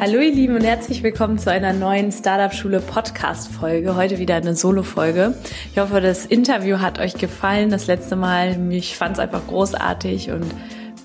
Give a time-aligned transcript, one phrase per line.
[0.00, 3.96] Hallo ihr Lieben und herzlich willkommen zu einer neuen Startup Schule Podcast Folge.
[3.96, 5.34] Heute wieder eine Solo Folge.
[5.72, 7.68] Ich hoffe, das Interview hat euch gefallen.
[7.68, 10.46] Das letzte Mal, ich fand es einfach großartig und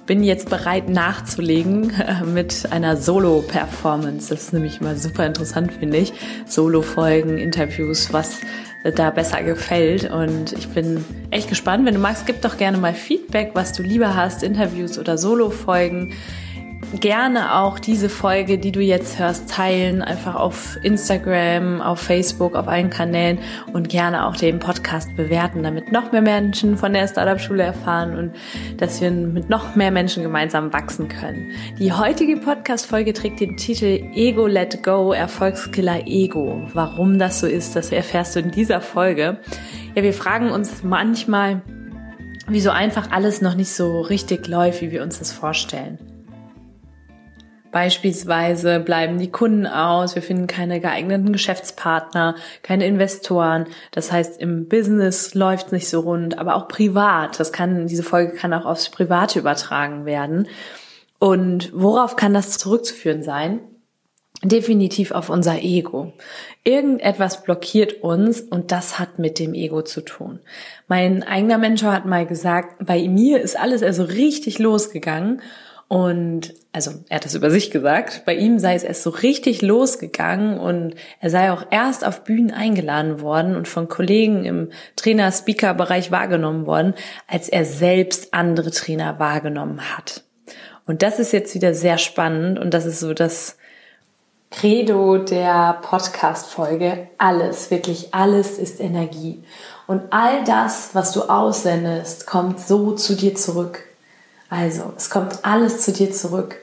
[0.06, 1.92] bin jetzt bereit nachzulegen
[2.34, 4.30] mit einer Solo Performance.
[4.30, 6.14] Das ist nämlich immer super interessant, finde ich.
[6.46, 8.40] Solo Folgen, Interviews, was
[8.96, 10.10] da besser gefällt.
[10.10, 11.86] Und ich bin echt gespannt.
[11.86, 16.14] Wenn du magst, gib doch gerne mal Feedback, was du lieber hast, Interviews oder Solo-Folgen
[17.00, 22.68] gerne auch diese Folge, die du jetzt hörst, teilen, einfach auf Instagram, auf Facebook, auf
[22.68, 23.40] allen Kanälen
[23.74, 28.34] und gerne auch den Podcast bewerten, damit noch mehr Menschen von der Startup-Schule erfahren und
[28.78, 31.52] dass wir mit noch mehr Menschen gemeinsam wachsen können.
[31.80, 36.68] Die heutige Podcast-Folge trägt den Titel Ego Let Go, Erfolgskiller Ego.
[36.74, 39.40] Warum das so ist, das erfährst du in dieser Folge.
[39.96, 41.62] Ja, wir fragen uns manchmal,
[42.48, 46.15] wieso einfach alles noch nicht so richtig läuft, wie wir uns das vorstellen.
[47.76, 53.66] Beispielsweise bleiben die Kunden aus, wir finden keine geeigneten Geschäftspartner, keine Investoren.
[53.92, 57.38] Das heißt, im Business läuft es nicht so rund, aber auch privat.
[57.38, 60.48] Das kann, diese Folge kann auch aufs Private übertragen werden.
[61.20, 63.60] Und worauf kann das zurückzuführen sein?
[64.42, 66.14] Definitiv auf unser Ego.
[66.64, 70.40] Irgendetwas blockiert uns und das hat mit dem Ego zu tun.
[70.88, 75.42] Mein eigener Mentor hat mal gesagt, bei mir ist alles also richtig losgegangen
[75.88, 79.62] und also er hat das über sich gesagt, bei ihm sei es erst so richtig
[79.62, 86.12] losgegangen und er sei auch erst auf Bühnen eingeladen worden und von Kollegen im Trainer-Speaker-Bereich
[86.12, 86.96] wahrgenommen worden,
[87.28, 90.24] als er selbst andere Trainer wahrgenommen hat.
[90.88, 93.58] Und das ist jetzt wieder sehr spannend und das ist so das
[94.52, 97.10] Credo der Podcast-Folge.
[97.18, 99.44] Alles, wirklich alles ist Energie.
[99.86, 103.84] Und all das, was du aussendest, kommt so zu dir zurück.
[104.50, 106.58] Also, es kommt alles zu dir zurück.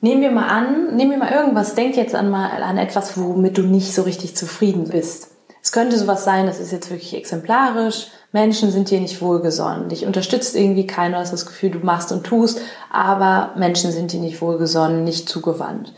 [0.00, 3.56] Nehmen wir mal an, nehmen wir mal irgendwas, denk jetzt an mal an etwas, womit
[3.56, 5.28] du nicht so richtig zufrieden bist.
[5.62, 8.08] Es könnte sowas sein, das ist jetzt wirklich exemplarisch.
[8.32, 9.88] Menschen sind dir nicht wohlgesonnen.
[9.88, 12.60] Dich unterstützt irgendwie keiner, hast das Gefühl, du machst und tust,
[12.90, 15.92] aber Menschen sind dir nicht wohlgesonnen, nicht zugewandt.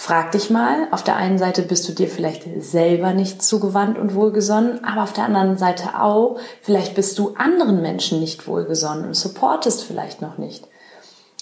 [0.00, 4.14] Frag dich mal, auf der einen Seite bist du dir vielleicht selber nicht zugewandt und
[4.14, 9.14] wohlgesonnen, aber auf der anderen Seite auch, vielleicht bist du anderen Menschen nicht wohlgesonnen und
[9.14, 10.68] supportest vielleicht noch nicht.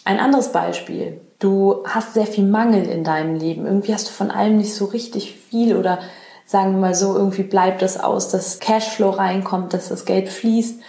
[0.06, 1.20] Ein anderes Beispiel.
[1.38, 3.66] Du hast sehr viel Mangel in deinem Leben.
[3.66, 5.98] Irgendwie hast du von allem nicht so richtig viel oder
[6.46, 10.80] sagen wir mal so, irgendwie bleibt das aus, dass Cashflow reinkommt, dass das Geld fließt.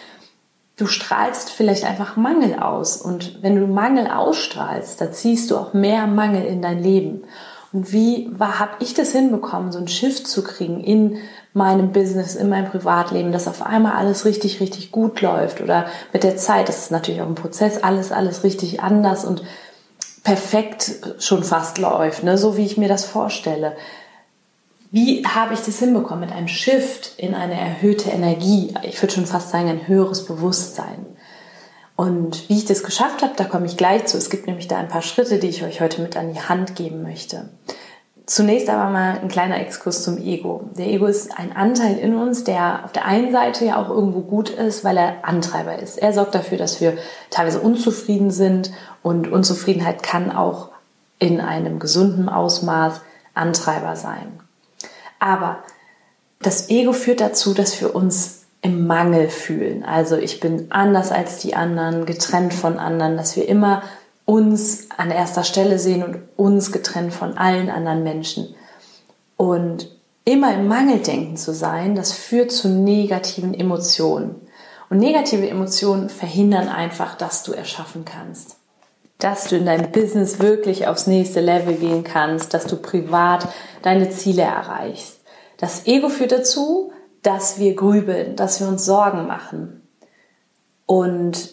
[0.78, 2.96] Du strahlst vielleicht einfach Mangel aus.
[2.96, 7.26] Und wenn du Mangel ausstrahlst, da ziehst du auch mehr Mangel in dein Leben.
[7.74, 11.18] Und wie habe ich das hinbekommen, so ein Shift zu kriegen in
[11.54, 16.24] meinem Business, in meinem Privatleben, dass auf einmal alles richtig, richtig gut läuft oder mit
[16.24, 19.44] der Zeit, das ist natürlich auch ein Prozess, alles, alles richtig anders und
[20.24, 22.38] perfekt schon fast läuft, ne?
[22.38, 23.76] so wie ich mir das vorstelle.
[24.92, 28.74] Wie habe ich das hinbekommen mit einem Shift in eine erhöhte Energie?
[28.84, 31.06] Ich würde schon fast sagen, ein höheres Bewusstsein.
[31.98, 34.18] Und wie ich das geschafft habe, da komme ich gleich zu.
[34.18, 36.76] Es gibt nämlich da ein paar Schritte, die ich euch heute mit an die Hand
[36.76, 37.50] geben möchte.
[38.28, 40.70] Zunächst aber mal ein kleiner Exkurs zum Ego.
[40.78, 44.20] Der Ego ist ein Anteil in uns, der auf der einen Seite ja auch irgendwo
[44.20, 45.98] gut ist, weil er Antreiber ist.
[45.98, 46.98] Er sorgt dafür, dass wir
[47.32, 48.72] teilweise unzufrieden sind
[49.02, 50.70] und Unzufriedenheit kann auch
[51.18, 53.02] in einem gesunden Ausmaß
[53.34, 54.40] Antreiber sein.
[55.18, 55.64] Aber
[56.40, 58.37] das Ego führt dazu, dass wir uns
[58.68, 59.84] im Mangel fühlen.
[59.84, 63.82] Also ich bin anders als die anderen, getrennt von anderen, dass wir immer
[64.26, 68.54] uns an erster Stelle sehen und uns getrennt von allen anderen Menschen.
[69.38, 69.90] Und
[70.26, 74.36] immer im Mangeldenken zu sein, das führt zu negativen Emotionen.
[74.90, 78.58] Und negative Emotionen verhindern einfach, dass du erschaffen kannst.
[79.20, 83.48] Dass du in deinem Business wirklich aufs nächste Level gehen kannst, dass du privat
[83.82, 85.22] deine Ziele erreichst.
[85.58, 86.92] Das Ego führt dazu,
[87.28, 89.82] dass wir grübeln, dass wir uns Sorgen machen.
[90.86, 91.50] Und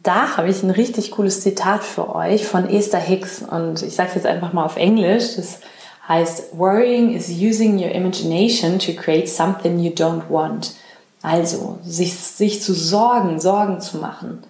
[0.00, 4.10] da habe ich ein richtig cooles Zitat für euch von Esther Hicks und ich sage
[4.10, 5.34] es jetzt einfach mal auf Englisch.
[5.34, 5.58] Das
[6.06, 10.74] heißt, Worrying is using your imagination to create something you don't want.
[11.20, 14.44] Also, sich, sich zu sorgen, Sorgen zu machen.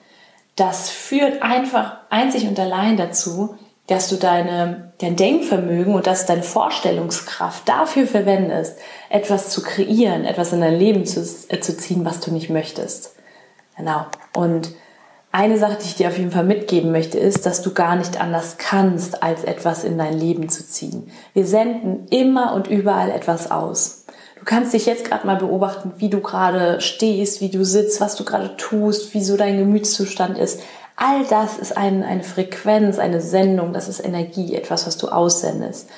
[0.55, 3.57] Das führt einfach einzig und allein dazu,
[3.91, 8.79] dass du deine, dein Denkvermögen und dass deine Vorstellungskraft dafür verwendest,
[9.09, 13.17] etwas zu kreieren, etwas in dein Leben zu, äh, zu ziehen, was du nicht möchtest.
[13.77, 14.07] Genau.
[14.35, 14.71] Und
[15.33, 18.21] eine Sache, die ich dir auf jeden Fall mitgeben möchte, ist, dass du gar nicht
[18.21, 21.11] anders kannst, als etwas in dein Leben zu ziehen.
[21.35, 24.05] Wir senden immer und überall etwas aus.
[24.39, 28.17] Du kannst dich jetzt gerade mal beobachten, wie du gerade stehst, wie du sitzt, was
[28.17, 30.61] du gerade tust, wie so dein Gemütszustand ist.
[30.97, 35.89] All das ist ein, eine Frequenz, eine Sendung, das ist Energie, etwas, was du aussendest.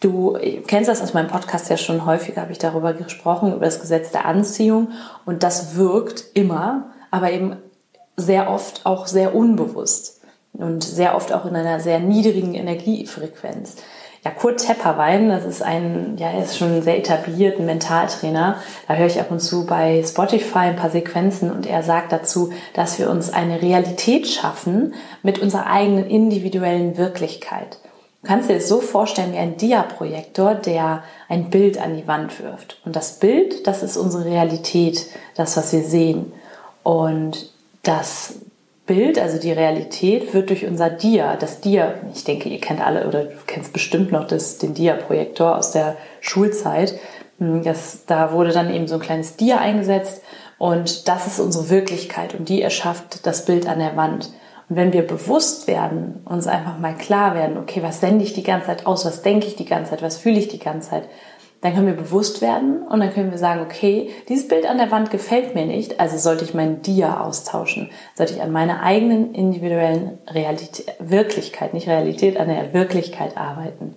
[0.00, 3.80] Du kennst das aus meinem Podcast ja schon häufiger, habe ich darüber gesprochen, über das
[3.80, 4.88] Gesetz der Anziehung.
[5.24, 7.56] Und das wirkt immer, aber eben
[8.16, 10.20] sehr oft auch sehr unbewusst
[10.52, 13.76] und sehr oft auch in einer sehr niedrigen Energiefrequenz.
[14.24, 18.56] Ja, Kurt Tepperwein, das ist ein, ja, er ist schon sehr etabliert, ein Mentaltrainer.
[18.86, 22.52] Da höre ich ab und zu bei Spotify ein paar Sequenzen und er sagt dazu,
[22.72, 27.78] dass wir uns eine Realität schaffen mit unserer eigenen individuellen Wirklichkeit.
[28.22, 32.40] Du kannst dir das so vorstellen wie ein Dia-Projektor, der ein Bild an die Wand
[32.40, 32.80] wirft.
[32.84, 36.32] Und das Bild, das ist unsere Realität, das, was wir sehen.
[36.84, 37.50] Und
[37.82, 38.34] das
[38.86, 43.06] Bild, also die Realität, wird durch unser Dia, das Dia, ich denke, ihr kennt alle
[43.06, 46.98] oder du kennst bestimmt noch das, den Dia-Projektor aus der Schulzeit.
[47.38, 50.22] Hm, das, da wurde dann eben so ein kleines Dia eingesetzt
[50.58, 54.32] und das ist unsere Wirklichkeit und die erschafft das Bild an der Wand.
[54.68, 58.42] Und wenn wir bewusst werden, uns einfach mal klar werden, okay, was sende ich die
[58.42, 61.04] ganze Zeit aus, was denke ich die ganze Zeit, was fühle ich die ganze Zeit,
[61.62, 64.90] dann können wir bewusst werden und dann können wir sagen, okay, dieses Bild an der
[64.90, 69.32] Wand gefällt mir nicht, also sollte ich mein Dia austauschen, sollte ich an meiner eigenen
[69.32, 73.94] individuellen Realität, Wirklichkeit, nicht Realität, an der Wirklichkeit arbeiten.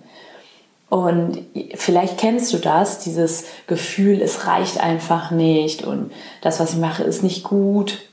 [0.88, 1.42] Und
[1.74, 6.12] vielleicht kennst du das, dieses Gefühl, es reicht einfach nicht und
[6.42, 8.08] das, was ich mache, ist nicht gut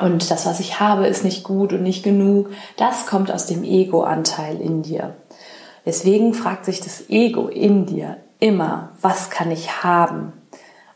[0.00, 2.50] und das, was ich habe, ist nicht gut und nicht genug.
[2.76, 5.16] Das kommt aus dem Ego-Anteil in dir.
[5.84, 10.32] Deswegen fragt sich das Ego in dir, immer, was kann ich haben?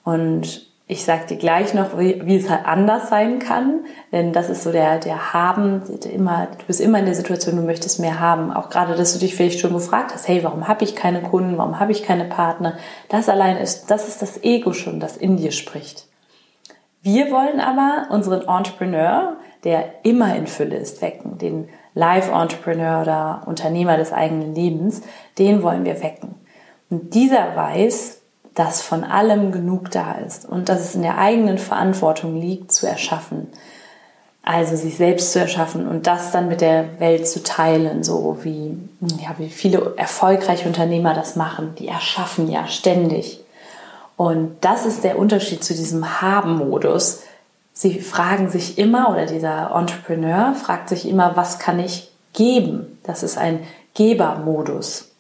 [0.02, 4.50] Und ich sage dir gleich noch, wie, wie, es halt anders sein kann, denn das
[4.50, 5.82] ist so der, der Haben,
[6.12, 8.52] immer, du bist immer in der Situation, du möchtest mehr haben.
[8.52, 11.56] Auch gerade, dass du dich vielleicht schon gefragt hast, hey, warum habe ich keine Kunden,
[11.56, 12.76] warum habe ich keine Partner?
[13.08, 16.06] Das allein ist, das ist das Ego schon, das in dir spricht.
[17.00, 23.96] Wir wollen aber unseren Entrepreneur, der immer in Fülle ist, wecken, den Live-Entrepreneur oder Unternehmer
[23.96, 25.02] des eigenen Lebens,
[25.38, 26.35] den wollen wir wecken.
[26.94, 28.19] Und dieser weiß,
[28.55, 32.87] dass von allem genug da ist und dass es in der eigenen Verantwortung liegt, zu
[32.87, 33.49] erschaffen.
[34.44, 38.79] Also sich selbst zu erschaffen und das dann mit der Welt zu teilen, so wie,
[39.00, 41.75] ja, wie viele erfolgreiche Unternehmer das machen.
[41.81, 43.41] Die erschaffen ja ständig.
[44.17, 47.23] Und das ist der Unterschied zu diesem Haben-Modus.
[47.73, 53.00] Sie fragen sich immer, oder dieser Entrepreneur fragt sich immer, was kann ich geben?
[53.02, 53.64] Das ist ein
[53.94, 55.13] Gebermodus.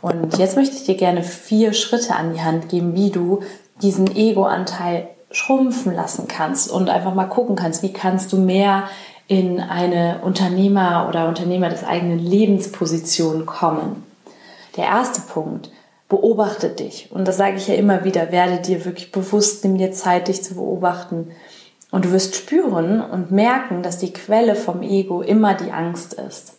[0.00, 3.40] Und jetzt möchte ich dir gerne vier Schritte an die Hand geben, wie du
[3.82, 8.88] diesen Ego-Anteil schrumpfen lassen kannst und einfach mal gucken kannst, wie kannst du mehr
[9.26, 14.04] in eine Unternehmer oder Unternehmer des eigenen Lebensposition kommen.
[14.76, 15.70] Der erste Punkt,
[16.08, 17.10] beobachte dich.
[17.12, 20.42] Und das sage ich ja immer wieder, werde dir wirklich bewusst, nimm dir Zeit, dich
[20.42, 21.32] zu beobachten.
[21.90, 26.54] Und du wirst spüren und merken, dass die Quelle vom Ego immer die Angst ist.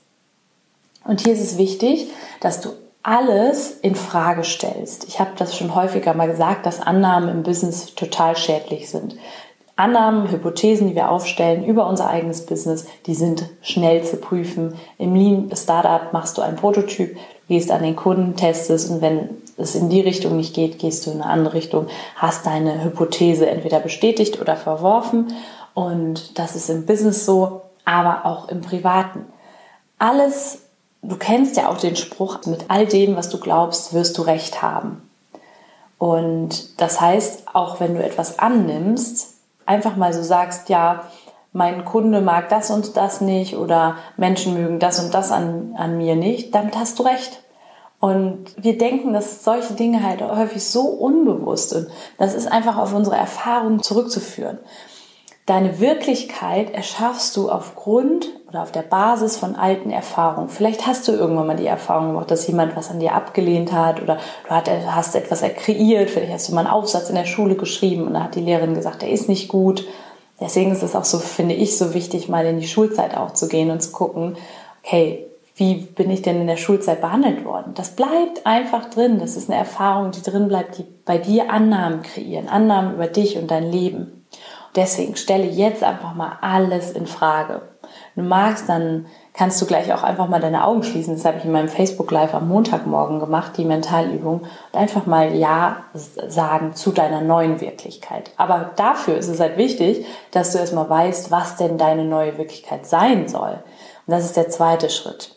[1.04, 2.08] Und hier ist es wichtig,
[2.40, 2.70] dass du
[3.10, 5.08] alles in Frage stellst.
[5.08, 9.16] Ich habe das schon häufiger mal gesagt, dass Annahmen im Business total schädlich sind.
[9.76, 14.76] Annahmen, Hypothesen, die wir aufstellen über unser eigenes Business, die sind schnell zu prüfen.
[15.00, 19.74] Im Lean Startup machst du einen Prototyp, gehst an den Kunden, testest und wenn es
[19.74, 23.80] in die Richtung nicht geht, gehst du in eine andere Richtung, hast deine Hypothese entweder
[23.80, 25.34] bestätigt oder verworfen.
[25.74, 29.26] Und das ist im Business so, aber auch im Privaten.
[29.98, 30.69] Alles
[31.02, 34.62] du kennst ja auch den Spruch, mit all dem, was du glaubst, wirst du recht
[34.62, 35.10] haben.
[35.98, 41.04] Und das heißt, auch wenn du etwas annimmst, einfach mal so sagst, ja,
[41.52, 45.98] mein Kunde mag das und das nicht oder Menschen mögen das und das an, an
[45.98, 47.44] mir nicht, damit hast du recht.
[48.00, 51.90] Und wir denken, dass solche Dinge halt häufig so unbewusst sind.
[52.18, 54.58] Das ist einfach auf unsere Erfahrung zurückzuführen.
[55.50, 60.48] Deine Wirklichkeit erschaffst du aufgrund oder auf der Basis von alten Erfahrungen.
[60.48, 64.00] Vielleicht hast du irgendwann mal die Erfahrung gemacht, dass jemand was an dir abgelehnt hat
[64.00, 68.06] oder du hast etwas kreiert, vielleicht hast du mal einen Aufsatz in der Schule geschrieben
[68.06, 69.88] und da hat die Lehrerin gesagt, der ist nicht gut.
[70.40, 73.48] Deswegen ist es auch so, finde ich, so wichtig, mal in die Schulzeit auch zu
[73.48, 74.38] gehen und zu gucken,
[74.84, 75.26] okay,
[75.56, 77.74] wie bin ich denn in der Schulzeit behandelt worden?
[77.74, 79.18] Das bleibt einfach drin.
[79.18, 83.36] Das ist eine Erfahrung, die drin bleibt, die bei dir Annahmen kreieren, Annahmen über dich
[83.36, 84.19] und dein Leben.
[84.76, 87.62] Deswegen stelle jetzt einfach mal alles in Frage.
[88.16, 91.16] Du magst dann, kannst du gleich auch einfach mal deine Augen schließen.
[91.16, 94.42] Das habe ich in meinem Facebook Live am Montagmorgen gemacht, die Mentalübung.
[94.42, 98.32] Und einfach mal Ja sagen zu deiner neuen Wirklichkeit.
[98.38, 102.86] Aber dafür ist es halt wichtig, dass du erstmal weißt, was denn deine neue Wirklichkeit
[102.86, 103.64] sein soll.
[104.06, 105.36] Und das ist der zweite Schritt.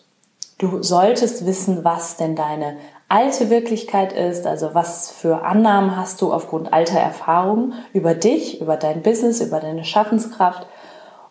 [0.58, 2.76] Du solltest wissen, was denn deine
[3.12, 8.78] alte Wirklichkeit ist, also was für Annahmen hast du aufgrund alter Erfahrungen über dich, über
[8.78, 10.66] dein Business, über deine Schaffenskraft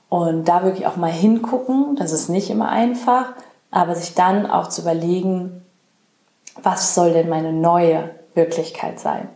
[0.07, 3.33] und da wirklich auch mal hingucken, das ist nicht immer einfach,
[3.71, 5.65] aber sich dann auch zu überlegen,
[6.61, 9.27] was soll denn meine neue Wirklichkeit sein?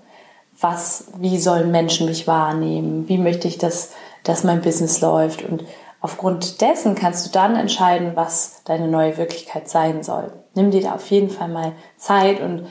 [0.62, 3.10] Was, wie sollen Menschen mich wahrnehmen?
[3.10, 5.42] Wie möchte ich, dass, dass mein Business läuft?
[5.42, 5.64] Und
[6.00, 10.32] aufgrund dessen kannst du dann entscheiden, was deine neue Wirklichkeit sein soll.
[10.56, 12.68] Nimm dir da auf jeden Fall mal Zeit und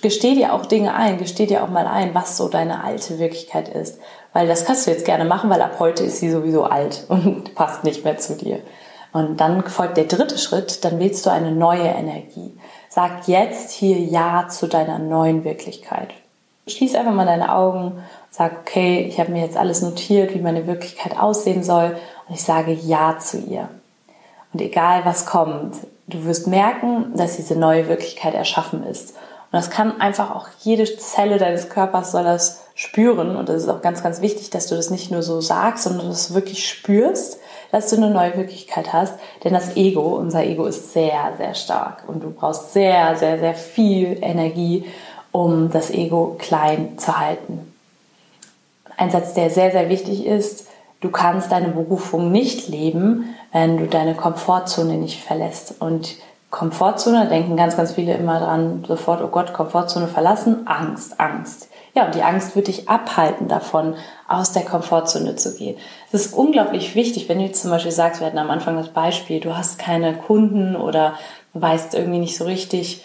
[0.00, 3.68] gesteh dir auch Dinge ein, gesteh dir auch mal ein, was so deine alte Wirklichkeit
[3.68, 3.98] ist.
[4.32, 7.54] Weil das kannst du jetzt gerne machen, weil ab heute ist sie sowieso alt und
[7.54, 8.60] passt nicht mehr zu dir.
[9.12, 12.52] Und dann folgt der dritte Schritt, dann wählst du eine neue Energie.
[12.88, 16.08] Sag jetzt hier Ja zu deiner neuen Wirklichkeit.
[16.66, 20.66] Schließ einfach mal deine Augen, sag, okay, ich habe mir jetzt alles notiert, wie meine
[20.66, 21.96] Wirklichkeit aussehen soll
[22.28, 23.68] und ich sage Ja zu ihr.
[24.52, 29.10] Und egal was kommt, du wirst merken, dass diese neue Wirklichkeit erschaffen ist.
[29.10, 33.36] Und das kann einfach auch jede Zelle deines Körpers soll das spüren.
[33.36, 36.08] Und das ist auch ganz, ganz wichtig, dass du das nicht nur so sagst, sondern
[36.08, 37.38] dass du wirklich spürst,
[37.70, 39.14] dass du eine neue Wirklichkeit hast.
[39.44, 42.04] Denn das Ego, unser Ego ist sehr, sehr stark.
[42.08, 44.86] Und du brauchst sehr, sehr, sehr viel Energie,
[45.30, 47.72] um das Ego klein zu halten.
[48.96, 50.66] Ein Satz, der sehr, sehr wichtig ist,
[51.00, 55.76] du kannst deine Berufung nicht leben, wenn du deine Komfortzone nicht verlässt.
[55.80, 56.16] Und
[56.50, 61.68] Komfortzone, denken ganz, ganz viele immer dran, sofort, oh Gott, Komfortzone verlassen, Angst, Angst.
[61.94, 63.94] Ja, und die Angst wird dich abhalten davon,
[64.28, 65.76] aus der Komfortzone zu gehen.
[66.10, 68.88] Es ist unglaublich wichtig, wenn du jetzt zum Beispiel sagst, wir hatten am Anfang das
[68.88, 71.14] Beispiel, du hast keine Kunden oder
[71.54, 73.04] weißt irgendwie nicht so richtig,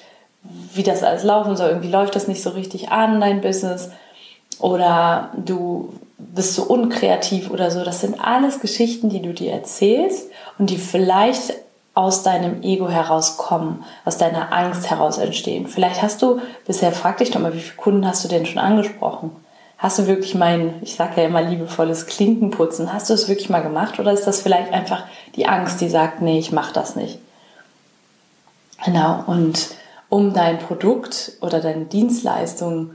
[0.73, 3.91] wie das alles laufen soll, irgendwie läuft das nicht so richtig an, dein Business,
[4.59, 7.83] oder du bist so unkreativ oder so.
[7.83, 11.53] Das sind alles Geschichten, die du dir erzählst und die vielleicht
[11.95, 15.67] aus deinem Ego herauskommen, aus deiner Angst heraus entstehen.
[15.67, 18.59] Vielleicht hast du bisher, frag dich doch mal, wie viele Kunden hast du denn schon
[18.59, 19.31] angesprochen?
[19.77, 23.63] Hast du wirklich mein, ich sage ja immer liebevolles Klinkenputzen, hast du es wirklich mal
[23.63, 27.19] gemacht oder ist das vielleicht einfach die Angst, die sagt, nee, ich mache das nicht?
[28.85, 29.69] Genau, und
[30.09, 32.91] um dein Produkt oder deine Dienstleistung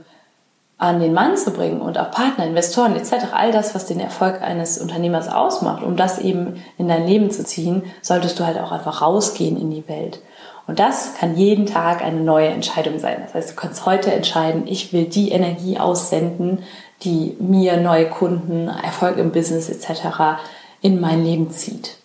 [0.77, 4.41] an den Mann zu bringen und auch Partner, Investoren etc., all das, was den Erfolg
[4.41, 8.71] eines Unternehmers ausmacht, um das eben in dein Leben zu ziehen, solltest du halt auch
[8.71, 10.19] einfach rausgehen in die Welt.
[10.67, 13.17] Und das kann jeden Tag eine neue Entscheidung sein.
[13.21, 16.63] Das heißt, du kannst heute entscheiden, ich will die Energie aussenden,
[17.03, 20.39] die mir neue Kunden, Erfolg im Business etc.
[20.81, 21.97] in mein Leben zieht.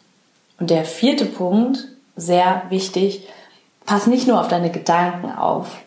[0.58, 3.26] Und der vierte Punkt, sehr wichtig,
[3.86, 5.78] pass nicht nur auf deine Gedanken auf,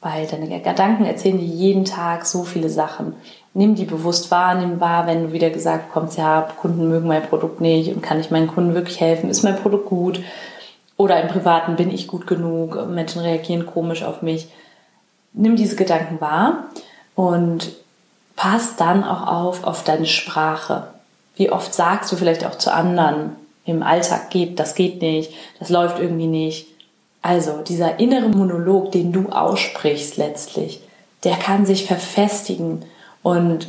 [0.00, 3.14] weil deine Gedanken erzählen dir jeden Tag so viele Sachen.
[3.52, 7.28] Nimm die bewusst wahr, nimm wahr, wenn du wieder gesagt bekommst, ja, Kunden mögen mein
[7.28, 9.28] Produkt nicht und kann ich meinen Kunden wirklich helfen?
[9.28, 10.20] Ist mein Produkt gut?
[10.96, 12.88] Oder im Privaten bin ich gut genug?
[12.88, 14.48] Menschen reagieren komisch auf mich.
[15.32, 16.64] Nimm diese Gedanken wahr
[17.14, 17.72] und
[18.36, 20.88] pass dann auch auf auf deine Sprache.
[21.36, 25.68] Wie oft sagst du vielleicht auch zu anderen im Alltag geht, das geht nicht, das
[25.68, 26.66] läuft irgendwie nicht
[27.22, 30.80] also dieser innere Monolog, den du aussprichst letztlich,
[31.24, 32.84] der kann sich verfestigen
[33.22, 33.68] und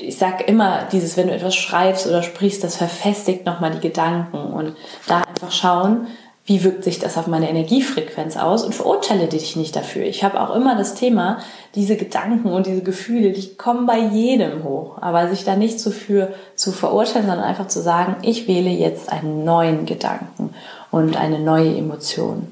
[0.00, 4.38] ich sag immer, dieses, wenn du etwas schreibst oder sprichst, das verfestigt nochmal die Gedanken
[4.38, 4.74] und
[5.06, 6.06] da einfach schauen,
[6.46, 10.04] wie wirkt sich das auf meine Energiefrequenz aus und verurteile dich nicht dafür.
[10.04, 11.38] Ich habe auch immer das Thema,
[11.74, 15.90] diese Gedanken und diese Gefühle, die kommen bei jedem hoch, aber sich da nicht so
[15.90, 20.54] für zu verurteilen, sondern einfach zu sagen, ich wähle jetzt einen neuen Gedanken
[20.92, 22.46] und eine neue Emotion.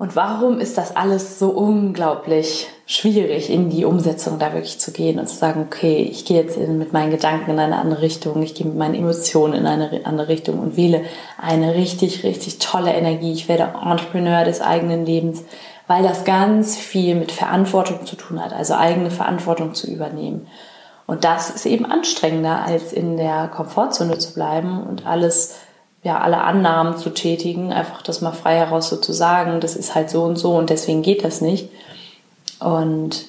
[0.00, 5.18] Und warum ist das alles so unglaublich schwierig, in die Umsetzung da wirklich zu gehen
[5.18, 8.54] und zu sagen, okay, ich gehe jetzt mit meinen Gedanken in eine andere Richtung, ich
[8.54, 11.02] gehe mit meinen Emotionen in eine andere Richtung und wähle
[11.36, 13.32] eine richtig, richtig tolle Energie.
[13.32, 15.42] Ich werde Entrepreneur des eigenen Lebens,
[15.88, 20.46] weil das ganz viel mit Verantwortung zu tun hat, also eigene Verantwortung zu übernehmen.
[21.08, 25.56] Und das ist eben anstrengender, als in der Komfortzone zu bleiben und alles
[26.08, 29.94] ja, alle Annahmen zu tätigen, einfach das mal frei heraus so zu sagen, das ist
[29.94, 31.68] halt so und so und deswegen geht das nicht.
[32.60, 33.26] Und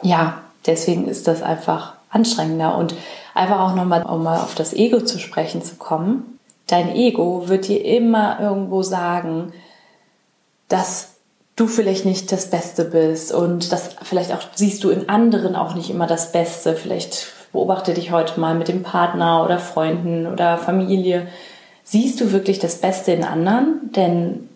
[0.00, 2.94] ja, deswegen ist das einfach anstrengender und
[3.34, 6.38] einfach auch nochmal, um mal auf das Ego zu sprechen zu kommen.
[6.68, 9.52] Dein Ego wird dir immer irgendwo sagen,
[10.68, 11.14] dass
[11.56, 15.74] du vielleicht nicht das Beste bist und das vielleicht auch siehst du in anderen auch
[15.74, 16.76] nicht immer das Beste.
[16.76, 21.26] Vielleicht beobachte dich heute mal mit dem Partner oder Freunden oder Familie.
[21.86, 23.92] Siehst du wirklich das Beste in anderen?
[23.94, 24.48] Denn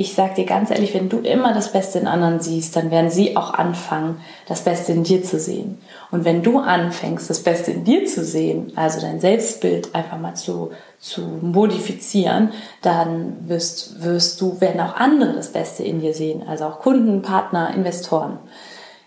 [0.00, 3.10] ich sag dir ganz ehrlich, wenn du immer das Beste in anderen siehst, dann werden
[3.10, 4.18] sie auch anfangen,
[4.48, 5.78] das Beste in dir zu sehen.
[6.10, 10.34] Und wenn du anfängst, das Beste in dir zu sehen, also dein Selbstbild einfach mal
[10.34, 16.44] zu, zu modifizieren, dann wirst, wirst du, werden auch andere das Beste in dir sehen.
[16.48, 18.38] Also auch Kunden, Partner, Investoren.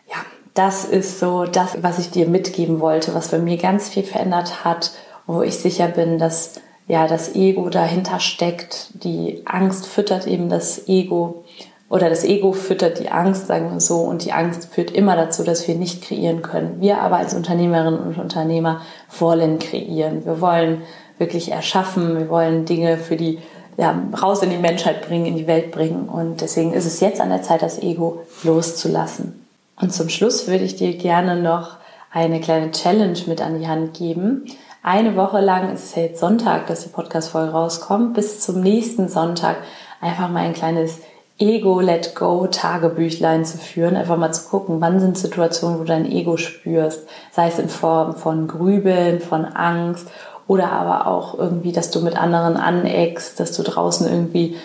[0.07, 0.17] Ja,
[0.53, 4.63] das ist so das, was ich dir mitgeben wollte, was bei mir ganz viel verändert
[4.63, 4.91] hat,
[5.25, 8.89] wo ich sicher bin, dass ja das Ego dahinter steckt.
[9.03, 11.43] Die Angst füttert eben das Ego
[11.89, 15.43] oder das Ego füttert die Angst, sagen wir so, und die Angst führt immer dazu,
[15.43, 16.77] dass wir nicht kreieren können.
[16.79, 18.81] Wir aber als Unternehmerinnen und Unternehmer
[19.19, 20.25] wollen kreieren.
[20.25, 20.81] Wir wollen
[21.19, 22.17] wirklich erschaffen.
[22.17, 23.37] Wir wollen Dinge für die
[23.77, 26.09] ja, raus in die Menschheit bringen, in die Welt bringen.
[26.09, 29.45] Und deswegen ist es jetzt an der Zeit, das Ego loszulassen.
[29.79, 31.77] Und zum Schluss würde ich dir gerne noch
[32.11, 34.45] eine kleine Challenge mit an die Hand geben
[34.83, 39.07] eine Woche lang, es ist ja jetzt Sonntag, dass die Podcast-Folge rauskommt, bis zum nächsten
[39.07, 39.55] Sonntag
[40.01, 40.99] einfach mal ein kleines
[41.39, 45.87] Ego Let Go Tagebüchlein zu führen, einfach mal zu gucken, wann sind Situationen, wo du
[45.87, 50.09] dein Ego spürst, sei es in Form von Grübeln, von Angst
[50.47, 54.57] oder aber auch irgendwie, dass du mit anderen aneckst, dass du draußen irgendwie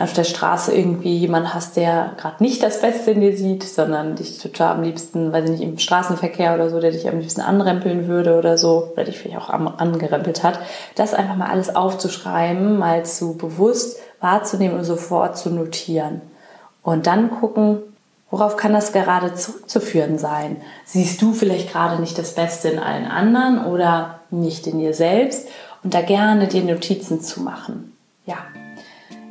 [0.00, 4.16] auf der Straße irgendwie jemand hast, der gerade nicht das Beste in dir sieht, sondern
[4.16, 7.42] dich total am liebsten, weiß ich nicht, im Straßenverkehr oder so, der dich am liebsten
[7.42, 10.60] anrempeln würde oder so, oder dich vielleicht auch angerempelt hat,
[10.94, 16.22] das einfach mal alles aufzuschreiben, mal zu bewusst wahrzunehmen und sofort zu notieren.
[16.82, 17.78] Und dann gucken,
[18.30, 20.56] worauf kann das gerade zurückzuführen sein?
[20.86, 25.48] Siehst du vielleicht gerade nicht das Beste in allen anderen oder nicht in dir selbst?
[25.84, 27.92] Und da gerne dir Notizen zu machen.
[28.24, 28.38] Ja,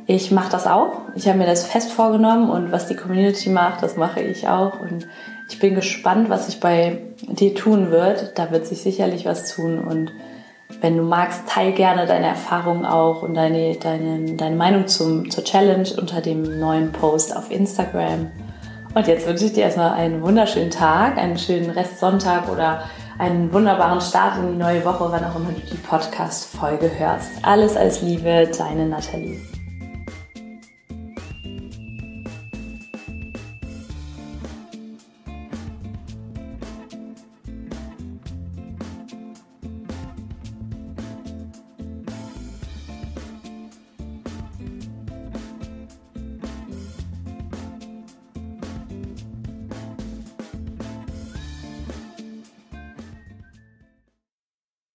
[0.06, 1.00] ich mache das auch.
[1.14, 4.78] Ich habe mir das fest vorgenommen und was die Community macht, das mache ich auch.
[4.78, 5.06] Und
[5.48, 8.38] ich bin gespannt, was sich bei dir tun wird.
[8.38, 9.78] Da wird sich sicherlich was tun.
[9.78, 10.12] Und
[10.80, 15.42] wenn du magst, teil gerne deine Erfahrungen auch und deine, deine, deine Meinung zum, zur
[15.42, 18.30] Challenge unter dem neuen Post auf Instagram.
[18.94, 22.84] Und jetzt wünsche ich dir erstmal einen wunderschönen Tag, einen schönen Restsonntag oder
[23.18, 27.30] einen wunderbaren Start in die neue Woche, wann auch immer du die Podcast-Folge hörst.
[27.42, 29.55] Alles als Liebe, deine Nathalie.